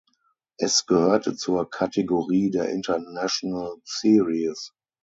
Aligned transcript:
Es 0.57 0.87
gehörte 0.87 1.35
zur 1.35 1.69
Kategorie 1.69 2.49
der 2.49 2.69
International 2.69 3.75
Series. 3.85 4.73